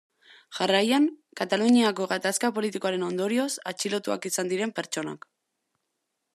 Jarraian 0.59 1.03
Kataluniako 1.41 2.07
gatazka 2.13 2.51
politikoaren 2.57 3.05
ondorioz 3.11 3.49
atxilotuak 3.73 4.29
izan 4.33 4.53
diren 4.55 4.77
pertsonak. 4.81 5.33